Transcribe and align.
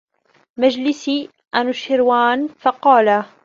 مَجْلِسِ 0.57 1.09
أَنُوشِرْوَانَ 1.55 2.47
فَقَالَ 2.49 3.25